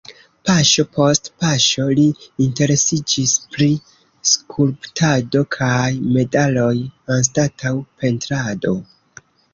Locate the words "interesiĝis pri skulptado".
2.45-5.45